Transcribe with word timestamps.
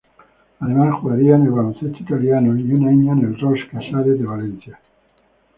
Además 0.61 0.99
jugaría 0.99 1.35
en 1.35 1.43
el 1.43 1.51
baloncesto 1.51 1.99
italiano 2.01 2.57
y 2.59 2.73
un 2.73 2.87
año 2.87 3.13
en 3.13 3.19
el 3.19 3.39
Ros 3.39 3.59
Casares 3.71 4.19
Valencia. 4.23 4.79